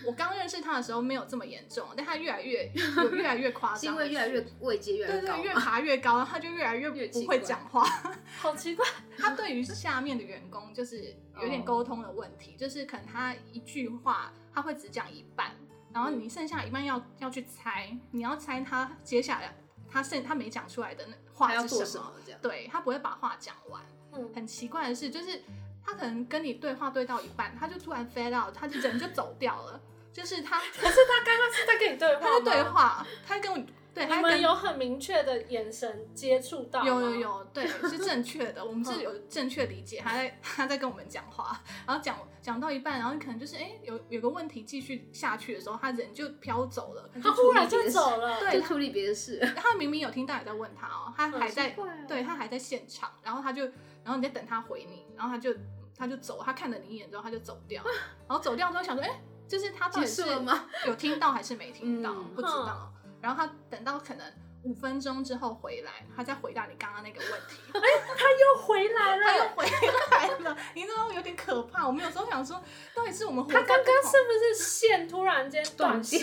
[0.05, 5.53] 我刚认识他的时候没有这么严重，但他越来越 有越来越夸张，是因为越来越位阶越来对对越。
[5.53, 7.83] 爬越高，然后他就越来越 不会讲话。
[8.39, 8.85] 好奇怪，
[9.17, 15.51] 他对于下面的员工就是有点沟通的问题，就是可能他一句话他会只讲一半，
[15.93, 19.53] 然后你剩下一半要要去猜，你要猜他接下来
[19.89, 22.13] 他剩他没讲出来的那话要是什么什么？
[22.41, 23.81] 对他不会把话讲完。
[24.13, 25.41] 嗯，很奇怪的是，就是
[25.85, 29.79] 他可能跟你对话对到一半，他就突然 fade out，他就人就走掉了。
[30.13, 32.63] 就是他，可是他刚刚是在跟你对话他在对。
[32.69, 33.57] 话，他跟我
[33.93, 48.39] 对，他跟你们有很明确的眼神接触到有有有，对，是正确的，我们是有正确理解，他在他在跟我们讲话，然后讲讲到一半，然后可能就是哎、有有个问题继续下去的时候，他人就飘走了，他忽然就走了。
[48.39, 49.39] 对就处理别的事。
[49.57, 51.75] 他明明有听到你在问他哦，他还在
[52.07, 55.53] 对他还在现场，然后他就然后你在等他回你，然后他就
[55.97, 57.83] 他就走，他看了你一眼之后他就走掉，
[58.27, 60.65] 然后走掉之后想说，哎、就是他到底结是束了吗？
[60.87, 62.11] 有听到还是没听到？
[62.11, 62.93] 嗯不知道。
[63.21, 64.25] 然后他等到可能
[64.63, 69.25] 五分钟之后回来，他再回答你刚刚那个问题， 哎，他又回来了。
[69.25, 69.65] 他又回
[70.11, 71.87] 来了，你知道有点可怕。
[71.87, 72.61] 我们有时候想说，
[72.95, 76.21] 到底是我们活他刚刚是不是线突然间断线？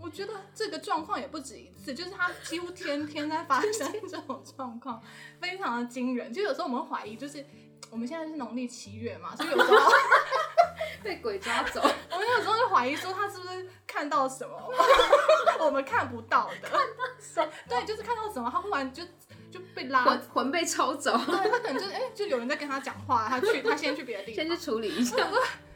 [0.00, 3.72] 我觉得这个状况也不止一次，就是他几乎天天在发生
[4.06, 5.02] 这种状况，
[5.40, 6.32] 非常的惊人。
[6.32, 7.44] 就有时候我们怀疑，就是
[7.90, 9.92] 我们现在是农历七月嘛，所以有时候
[11.04, 14.56] 被鬼抓走， 我们有时候就怀疑说他是不是看到什么
[15.60, 17.48] 我们看不到的看到什。
[17.68, 19.04] 对，就是看到什么，他忽然就
[19.52, 24.64] 就被拉魂魂被抽走，对他可能就是哎、就有人在跟他讲话，他去他先去别的地方先去。
[24.64, 25.16] 处理一下，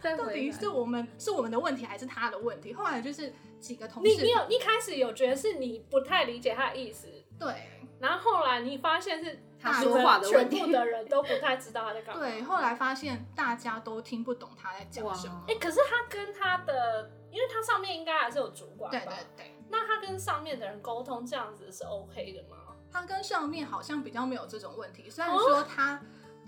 [0.01, 0.51] 再到底。
[0.51, 2.73] 是我们是我们的问题还是他的问题？
[2.73, 7.07] 后来就是几个同事，你你有一开始有觉得是你不太理解他的意思，
[7.39, 7.69] 对
[8.01, 12.21] 然后后来你发现是他说话的问题全部的人都不太知道他在干嘛。
[12.21, 15.45] 对，后来发现大家都听不懂他在讲什么。
[15.49, 18.99] 哎、可是他跟他的，因为他上面应该还是有主管吧？
[19.05, 22.57] 对对对，那他跟上面的人沟通这样子是 OK 的吗？
[22.91, 26.01] 他跟上面好像比较没有这种问题，虽然哦说他、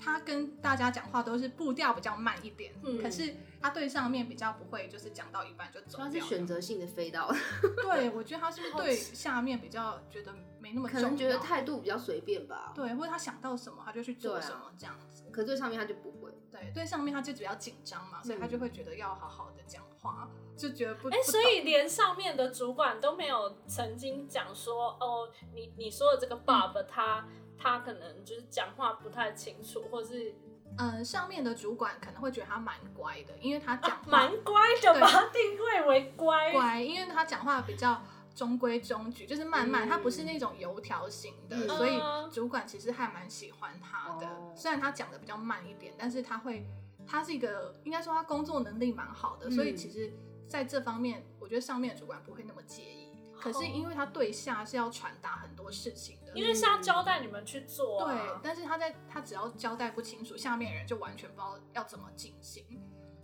[0.03, 6.21] 他跟大家讲话都是步调比较慢一点，嗯可是他对上面比较不会，就是讲到一半就走他是。
[6.21, 7.31] 选择性的飞到，
[7.83, 11.09] 对，我觉得他是不是对下面比较觉得没那么可重要？
[11.09, 12.73] 能觉得态度比较随便吧。
[12.75, 15.25] 对，或者他想到什么他就去做什么这样子。
[15.31, 16.31] 可对上面他就不会。
[16.51, 27.27] 对，对上面他就比较紧张嘛，所以他就会觉得要好好的讲话，就觉得不哎、不所以连上面的主管都没有曾经讲说，哦，你你说的这个 Bob、他
[27.61, 30.35] 他可能就是讲话不太清楚，或是
[30.79, 36.53] 呃，上面的主管可能会觉得他蛮乖的，因为他讲啊话蛮乖的，把 他定位为乖。
[36.53, 38.03] 乖，因为他讲话比较
[38.35, 42.01] 中规中矩，就是慢慢，嗯他不是那种油条型的，嗯所以
[42.33, 44.27] 主管其实还蛮喜欢他的。
[44.27, 46.65] 哦虽然他讲的比较慢一点，但是他会，
[47.07, 50.13] 他是一个应该说他工作能力蛮好的，嗯所以其实
[50.47, 53.11] 在这方面，我觉得上面的主管不会那么介意。
[53.41, 62.65] 可是因为他对下是要传达很多事情的，因为是要交代你们去做、对啊，，但是他在他只要交代不清楚，下面人就完全不知道要怎么进行。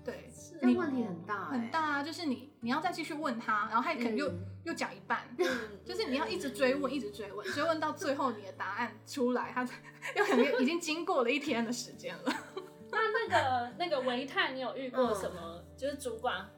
[0.05, 0.31] 对，
[0.63, 5.47] 那问题很大、欸，很大啊，就是你你要再继续问他，然后他可能又、嗯又讲一半，嗯，
[5.85, 9.63] 就是你要一直追问，一直追问，追问到最后你的答案出来，他
[10.17, 12.25] 又可能已经经过了一天的时间了。
[12.91, 15.41] 那那个那个维泰，你有遇过什么？
[15.41, 16.49] 嗯就是主管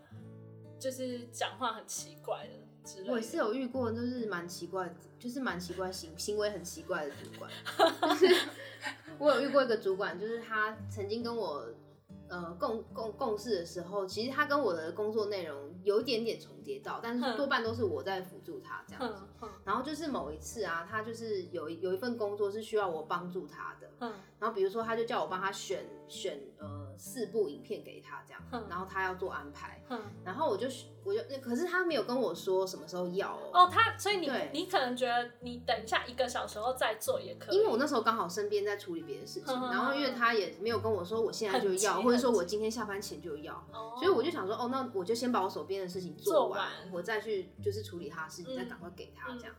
[0.78, 2.52] 就是讲话很奇怪的
[2.94, 3.12] 之类的。
[3.12, 7.50] 我也是有遇过，就是蛮奇怪，就是蛮奇怪行行为很奇怪的主管。
[8.18, 8.46] 就是
[9.18, 11.66] 我有遇过一个主管，就是他曾经跟我
[12.28, 19.22] 呃共共共事的时候，其实他跟我的工作内容有一点点重叠到，但是嗯多半都是我在辅助他这样子。
[19.22, 30.00] 嗯嗯然后就是某一次啊，他就是有有一份工作是需要我帮助他的，嗯然后比如说他就叫我帮他选选呃四部影片给他这样，嗯然后他要做安排，嗯。
[30.24, 30.68] 然后我就
[31.04, 49.54] 我就可是他没有跟我说什么时候要哦，哦，他所以你你可能觉得你等一下一个小时后再做也可以，因为我那时候刚好身边在处理别的事情，然后因为他也没有跟我说我现在就要，或者说我今天下班前就要，哦，所以我就想说，哦，那我就先把我手边的事情做做完，我再去就是处理他的事情，嗯再赶快给他这样。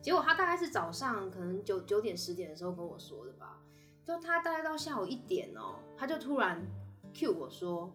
[0.00, 3.58] 结果他大概是早上可能九九点十点的时候跟我说的吧，
[4.08, 6.58] 就他大概到下午一点哦、他就突然
[7.12, 7.92] cue 我说，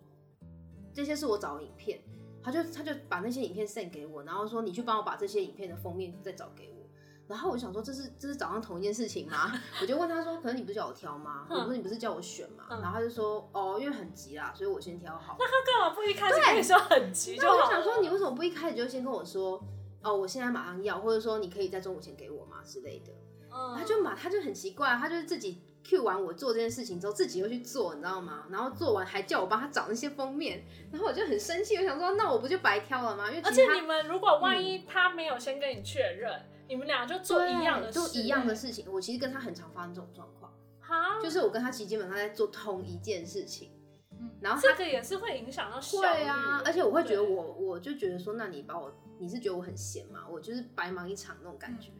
[0.93, 1.99] 这些是我找的影片，
[2.43, 6.87] 他就他就把那些影片 send 给我，然后说你去帮我把这些影片的封面再找给我。
[7.27, 9.51] 然后我想说，这是这是早上同一件事情吗？
[9.81, 11.47] 我就问他说，可能你不是叫我挑吗？
[11.49, 12.65] 我说你不是叫我选吗？
[12.69, 15.35] 嗯然后他就说，哦，因为很急啦，所以我先挑好。
[15.41, 17.61] 那他干嘛不一开始跟你说很急就那我？
[17.63, 19.59] 就想说，你为什么不一开始就先跟我说，
[20.03, 23.11] 哦，我现在马上要，或者说你可以在中午前给我吗之类的？
[23.49, 28.45] 嗯他就马他就很奇怪，他就是自己 Q 完我做这件事情之后，自己又去做，你知道吗？
[28.49, 33.29] 然后做完还叫我帮他找那些封面，然后我就很生气，我想说，那我不就白挑了吗？
[33.29, 38.85] 因为而且你们如果万一他没有先跟你确认，你们俩就做一样的事，对做一样的事情。
[38.91, 43.71] 我其实跟他很常发生这种状况，哈，就是我跟他其实基本上在做同一件事情，
[44.11, 50.21] 嗯然后他这个也是会影响到效率对啊，而且我会觉得我，我就觉得说，那你把我，你是觉得我很闲嘛？
[50.29, 51.89] 我就是白忙一场那种感觉。
[51.89, 51.99] 嗯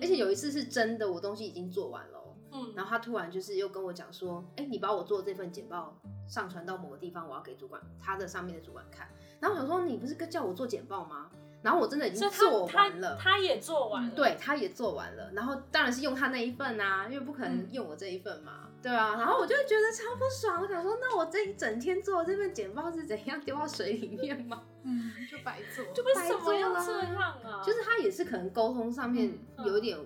[0.00, 2.13] 而且有一次是真的，我东西已经做完了哦，
[2.54, 5.98] 嗯然后他突然就是又跟我讲说，哎、你把我做的这份简报
[6.28, 9.08] 上传到某个地方，我要给主管他的上面的主管看。
[9.40, 11.28] 然后我想说，你不是跟叫我做简报吗？
[11.62, 24.62] 然后我真的已经做完了他，他也做完了，对，他也做完了，然后当然是用他那一份啊，因为不可能嗯用我这一份嘛，对啊，然后我就觉得超不爽，我想说，那我这一整天做的这份简报是怎样丢到水里面吗？
[24.84, 25.82] 嗯，就白做。
[26.04, 27.62] 为什么要白做啦这样啊？
[27.64, 29.98] 就是他也是可能沟通上面嗯有一点，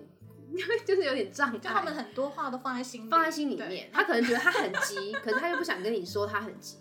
[0.85, 6.77] 就是有点障碍，就他们很多话都放在心里，放在心里面，他可能觉得他很急， 可是他又不想跟你说他很急。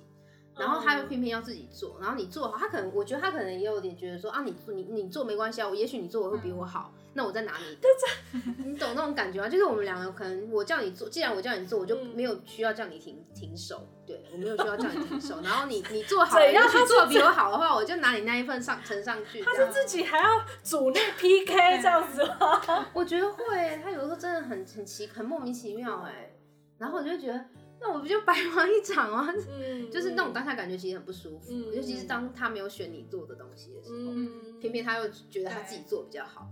[0.56, 7.88] 然后他又偏偏要自己做，然后你做好，他可能我觉得他可能也有点觉得说啊，你你你做没关系啊，我也许你做我会比我好，那我再拿你的，
[8.64, 9.48] 你懂那种感觉吗？
[9.48, 12.06] 就是我们两个可能我叫你做，既然我叫你做，我就嗯。
[12.14, 16.64] 没有需要叫你停停手，对 我没有需要叫你停手，然后你你做好了，怎样？
[16.68, 20.24] 他是做的比我好的话，我就拿你那一份上呈上去，他是自己还要
[20.62, 22.86] 组内 PK 这样子吗？
[22.94, 26.30] 我觉得会，他有的时候真的很很奇很莫名其妙哎，
[26.78, 27.44] 然后我就觉得，
[27.80, 29.32] 那我不就白忙一场吗？
[29.48, 31.72] 嗯，就是那种当下感觉其实很不舒服，嗯。
[31.74, 36.48] 尤其是当他没有选你做的东西的时候，嗯，偏偏他又觉得他自己做比较好，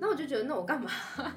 [0.00, 0.90] 那我就觉得那我干嘛？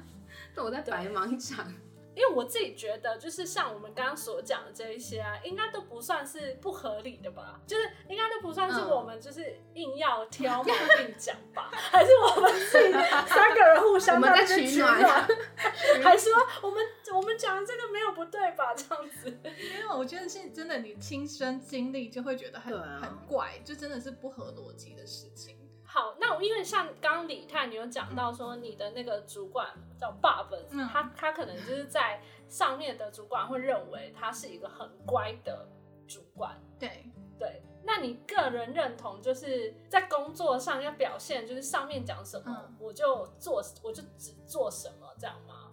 [0.54, 1.72] 那我在白忙一场。
[2.14, 7.58] 因为我自己觉得，就是像我们刚刚所讲的这一些啊，应该都不算是不合理的吧？
[7.66, 10.64] 就是应该都不算是嗯我们就是硬要挑毛
[10.98, 11.70] 病讲吧？
[11.72, 15.00] 还是我们自己三个人互相我们在取暖
[16.04, 16.30] 还说
[16.62, 16.84] 我们
[17.14, 18.74] 我们讲的这个没有不对吧？
[18.76, 25.56] 这样子，没有我觉得是真的，你亲身经历就会觉得很、啊很怪，就真的是不合逻辑的事情。
[25.92, 29.68] 好，那我因为像刚刚李泰，你有讲到说你的那个主管
[30.00, 32.18] 叫爸爸，嗯他他可能就是在
[32.48, 35.68] 上面的主管会认为他是一个很乖的
[36.08, 37.04] 主管，对，
[37.38, 37.62] 对。
[37.84, 45.70] 那你个人认同就是在工作上要表现，就是上面讲什么、嗯我就做，我就只做什么，这样吗？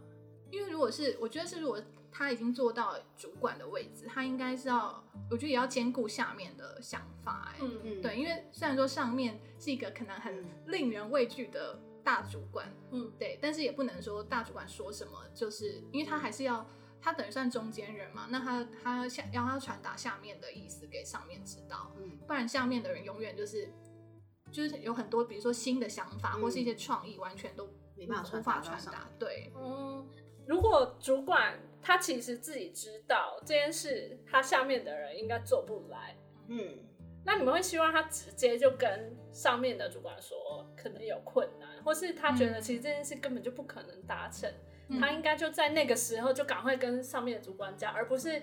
[0.51, 1.81] 因为如果是我觉得是如果
[2.11, 13.11] 他已经做到主管的位置，他应该是要，我觉得也要兼顾下面的想法、哎、嗯嗯，对，因为虽然说上面是一个可能很令人畏惧的大主管，嗯。
[13.19, 16.65] 对，但是也不能说大主管说什么，就是因为他还是要，
[17.01, 22.17] 他等于算中间人嘛，那他他下要他传达下面的意思给上面知道，嗯。
[22.27, 23.71] 不然下面的人永远就是
[24.51, 26.41] 就是有很多，比如说新的想法、嗯。
[26.41, 30.07] 或是一些创意，完全都没办法无法传达到上传达，对，嗯，
[30.47, 36.15] 如果主管他其实自己知道这件事，他下面的人应该做不来，
[36.47, 36.77] 嗯，
[37.25, 40.37] 那你们会希望他直接就跟上面的主管说
[40.75, 42.61] 可能有困难，或是他觉得嗯。
[42.61, 44.51] 其实这件事根本就不可能达成，
[44.89, 44.99] 嗯。
[44.99, 48.41] 他应该就在那个时候就赶快跟上面的主管讲，而不是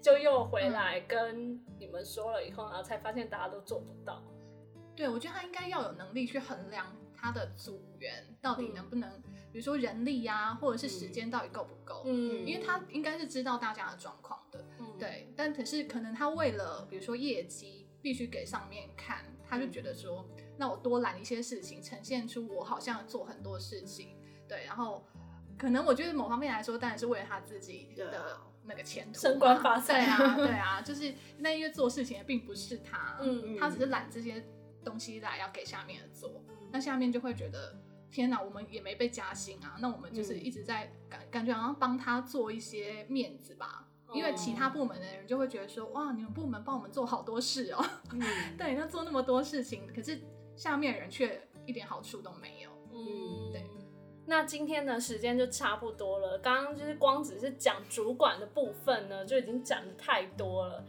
[0.00, 0.48] 就又嗯。
[0.48, 4.22] 回来跟你们说了以后，然后才发现大家都做不到。
[4.96, 6.86] 对，我觉得他应该要有能力去衡量
[7.24, 9.10] 他的组员到底嗯能不能，
[9.50, 12.02] 比如说人力呀、或者是时间到底够不够。
[12.04, 12.46] 嗯。
[12.46, 14.86] 因为他应该是知道大家的状况的，嗯。
[14.98, 15.32] 对。
[15.34, 24.64] 但可是可能他为了比如说业绩必须给上面看，他就觉得说，那我多揽一些事情，呈现出我好像做很多事情，对。
[24.66, 25.02] 然后
[25.56, 29.80] 可能我觉得某方面来说，当然是为了他自己的那个前途，升官发。
[29.80, 34.44] 财对啊，对 啊，就是那因为做事情的并不是他，嗯他只是揽这些
[34.84, 36.44] 东西来要给下面的做，
[36.74, 37.76] 那下面就会觉得
[38.10, 43.88] 天哪，我们也没被加薪啊，那我们就是嗯一直在感感觉好像帮他做一些面子吧。
[44.12, 48.20] 因为其哦他部门的人就会觉得说，哇，你们部门帮我们做好多事哦，嗯
[48.58, 50.20] 对，那做那么多事情，可是
[50.56, 52.70] 下面的人却一点好处都没有。
[52.92, 53.64] 嗯，对。
[54.26, 56.38] 那今天的，时间就差不多了。
[56.38, 60.84] 刚刚就是光只是讲主管的部分呢，就已经讲的太多了。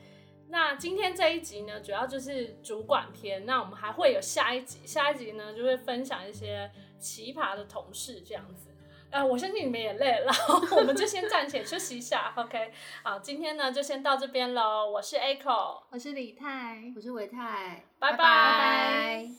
[0.55, 3.45] 那今天这一集呢，主要就是主管篇。
[3.45, 8.69] 那我们还会有下一集，下一集呢就会分享一些奇葩的同事这样子。
[9.11, 10.31] 呃，我相信你们也累了，
[10.77, 12.33] 我们就先暂且休息一下。
[12.37, 12.71] OK，
[13.03, 14.89] 好，今天呢就先到这边喽。
[14.89, 19.29] 我是 Echo，我是李泰，我是维泰，拜拜拜